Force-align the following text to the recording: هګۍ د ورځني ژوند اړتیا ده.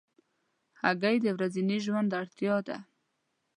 هګۍ 0.81 1.15
د 1.23 1.27
ورځني 1.35 1.77
ژوند 1.85 2.09
اړتیا 2.19 2.55
ده. 2.67 2.77